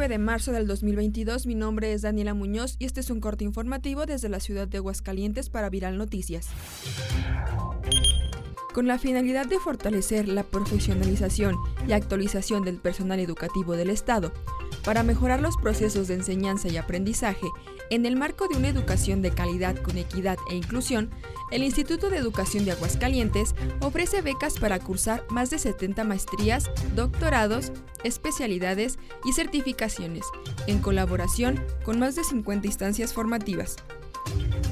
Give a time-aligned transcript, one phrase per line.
[0.00, 3.44] 9 de marzo del 2022, mi nombre es Daniela Muñoz y este es un corte
[3.44, 6.48] informativo desde la ciudad de Aguascalientes para Viral Noticias.
[8.72, 11.56] Con la finalidad de fortalecer la profesionalización
[11.86, 14.32] y actualización del personal educativo del Estado,
[14.84, 17.46] para mejorar los procesos de enseñanza y aprendizaje
[17.90, 21.10] en el marco de una educación de calidad con equidad e inclusión,
[21.50, 27.72] el Instituto de Educación de Aguascalientes ofrece becas para cursar más de 70 maestrías, doctorados,
[28.04, 30.24] especialidades y certificaciones,
[30.68, 33.76] en colaboración con más de 50 instancias formativas.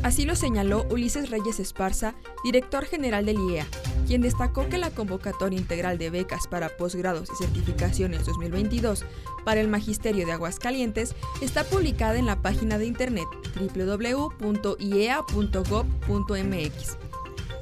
[0.03, 3.67] Así lo señaló Ulises Reyes Esparza, director general del IEA,
[4.07, 9.05] quien destacó que la convocatoria integral de becas para posgrados y certificaciones 2022
[9.45, 13.27] para el Magisterio de Aguascalientes está publicada en la página de internet
[13.59, 14.59] www.iea.gov.mx.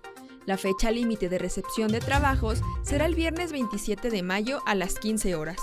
[0.45, 4.95] la fecha límite de recepción de trabajos será el viernes 27 de mayo a las
[4.95, 5.57] 15 horas.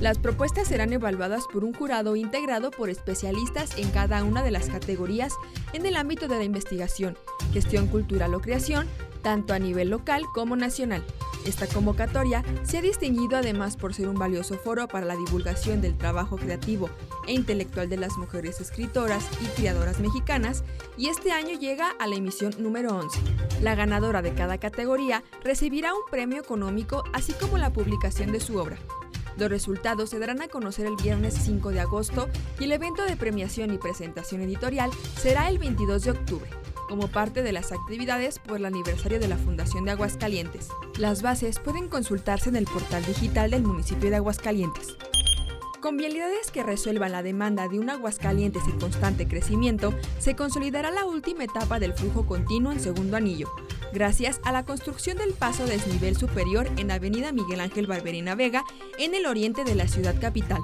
[0.00, 4.68] Las propuestas serán evaluadas por un jurado integrado por especialistas en cada una de las
[4.68, 5.32] categorías
[5.72, 7.16] en el ámbito de la investigación,
[7.52, 8.86] gestión cultural o creación,
[9.26, 11.02] tanto a nivel local como nacional.
[11.44, 15.98] Esta convocatoria se ha distinguido además por ser un valioso foro para la divulgación del
[15.98, 16.90] trabajo creativo
[17.26, 20.62] e intelectual de las mujeres escritoras y criadoras mexicanas
[20.96, 23.18] y este año llega a la emisión número 11.
[23.62, 28.56] La ganadora de cada categoría recibirá un premio económico así como la publicación de su
[28.58, 28.78] obra.
[29.36, 32.28] Los resultados se darán a conocer el viernes 5 de agosto
[32.60, 37.42] y el evento de premiación y presentación editorial será el 22 de octubre como parte
[37.42, 40.68] de las actividades por el aniversario de la Fundación de Aguascalientes.
[40.98, 44.96] Las bases pueden consultarse en el portal digital del municipio de Aguascalientes.
[45.80, 51.04] Con vialidades que resuelvan la demanda de un Aguascalientes en constante crecimiento, se consolidará la
[51.04, 53.48] última etapa del flujo continuo en segundo anillo,
[53.92, 58.64] gracias a la construcción del paso desnivel superior en Avenida Miguel Ángel Barberina Vega,
[58.98, 60.60] en el oriente de la ciudad capital.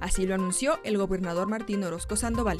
[0.00, 2.58] Así lo anunció el gobernador Martín Orozco Sandoval.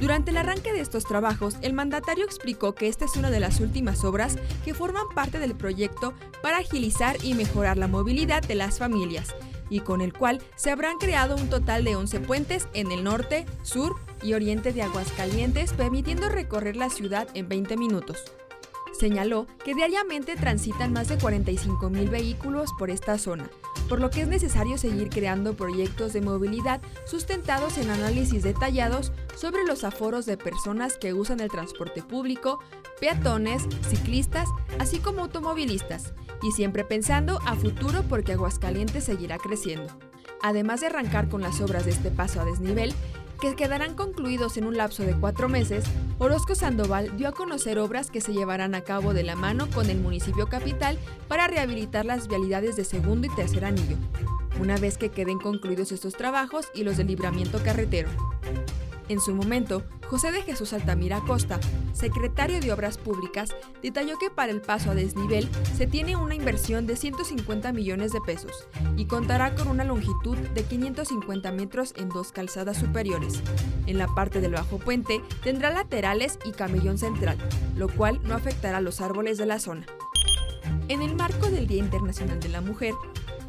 [0.00, 3.58] Durante el arranque de estos trabajos, el mandatario explicó que esta es una de las
[3.58, 8.78] últimas obras que forman parte del proyecto para agilizar y mejorar la movilidad de las
[8.78, 9.34] familias,
[9.70, 13.44] y con el cual se habrán creado un total de 11 puentes en el norte,
[13.62, 18.22] sur y oriente de Aguascalientes, permitiendo recorrer la ciudad en 20 minutos.
[18.98, 23.48] Señaló que diariamente transitan más de 45 mil vehículos por esta zona,
[23.88, 29.64] por lo que es necesario seguir creando proyectos de movilidad sustentados en análisis detallados sobre
[29.64, 32.58] los aforos de personas que usan el transporte público,
[33.00, 34.48] peatones, ciclistas,
[34.80, 36.12] así como automovilistas,
[36.42, 39.96] y siempre pensando a futuro porque Aguascalientes seguirá creciendo.
[40.42, 42.92] Además de arrancar con las obras de este paso a desnivel,
[43.38, 45.84] que quedarán concluidos en un lapso de cuatro meses,
[46.18, 49.88] Orozco Sandoval dio a conocer obras que se llevarán a cabo de la mano con
[49.88, 50.98] el municipio capital
[51.28, 53.96] para rehabilitar las vialidades de segundo y tercer anillo,
[54.60, 58.08] una vez que queden concluidos estos trabajos y los de libramiento carretero.
[59.08, 61.58] En su momento, José de Jesús Altamira Costa,
[61.92, 66.86] secretario de Obras Públicas, detalló que para el paso a desnivel se tiene una inversión
[66.86, 72.32] de 150 millones de pesos y contará con una longitud de 550 metros en dos
[72.32, 73.42] calzadas superiores.
[73.86, 77.38] En la parte del bajo puente tendrá laterales y camellón central,
[77.76, 79.86] lo cual no afectará a los árboles de la zona.
[80.88, 82.94] En el marco del Día Internacional de la Mujer,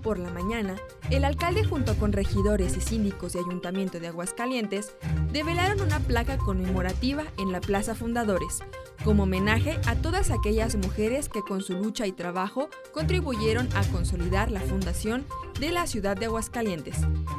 [0.02, 0.76] por la mañana,
[1.10, 4.94] el alcalde junto con regidores y síndicos de Ayuntamiento de Aguascalientes
[5.32, 8.60] develaron una placa conmemorativa en la Plaza Fundadores,
[9.10, 14.52] como homenaje a todas aquellas mujeres que con su lucha y trabajo contribuyeron a consolidar
[14.52, 15.26] la fundación
[15.60, 16.96] de la ciudad de Aguascalientes.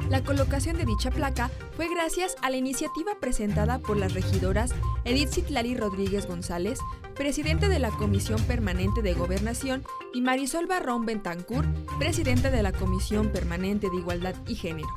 [0.08, 4.74] La colocación de dicha placa fue gracias a la iniciativa presentada por las regidoras
[5.04, 6.80] Edith Citlali Rodríguez González,
[7.14, 11.66] presidente de la Comisión Permanente de Gobernación, y Marisol Barrón Bentancur,
[12.00, 14.88] presidente de la Comisión Permanente de Igualdad y Género,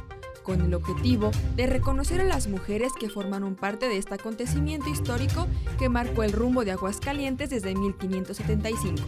[0.43, 5.47] con el objetivo de reconocer a las mujeres que formaron parte de este acontecimiento histórico
[5.79, 9.01] que marcó el rumbo de Aguascalientes desde 1575.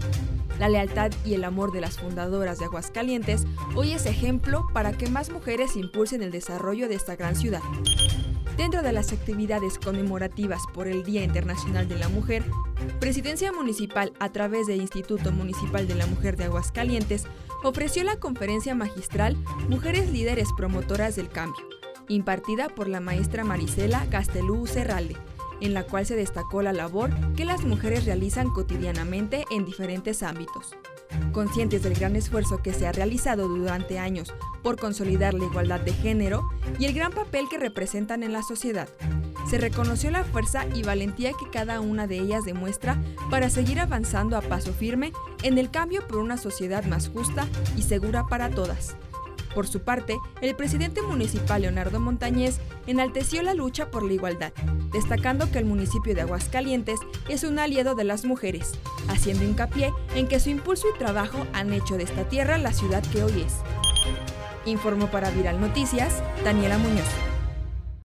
[0.59, 3.45] La lealtad y el amor de las fundadoras de Aguascalientes
[3.75, 7.61] hoy es ejemplo para que más mujeres impulsen el desarrollo de esta gran ciudad.
[8.57, 12.43] Dentro de las actividades conmemorativas por el Día Internacional de la Mujer,
[13.01, 17.25] Presidencia Municipal a través del Instituto Municipal de la Mujer de Aguascalientes
[17.63, 19.35] ofreció la conferencia magistral
[19.67, 21.65] Mujeres Líderes Promotoras del Cambio,
[22.07, 25.17] impartida por la maestra Marisela Gastelú Serralde,
[25.59, 30.75] en la cual se destacó la labor que las mujeres realizan cotidianamente en diferentes ámbitos.
[31.31, 35.93] Conscientes del gran esfuerzo que se ha realizado durante años por consolidar la igualdad de
[35.93, 36.49] género
[36.79, 38.87] y el gran papel que representan en la sociedad,
[39.49, 44.37] se reconoció la fuerza y valentía que cada una de ellas demuestra para seguir avanzando
[44.37, 45.13] a paso firme
[45.43, 47.47] en el cambio por una sociedad más justa
[47.77, 48.95] y segura para todas.
[49.55, 54.51] Por su parte, el presidente municipal Leonardo Montañez enalteció la lucha por la igualdad,
[54.91, 56.99] destacando que el municipio de Aguascalientes
[57.29, 58.73] es un aliado de las mujeres,
[59.07, 63.01] haciendo hincapié en que su impulso y trabajo han hecho de esta tierra la ciudad
[63.13, 63.53] que hoy es.
[64.65, 67.34] Informó para Viral Noticias, Daniela Muñoz.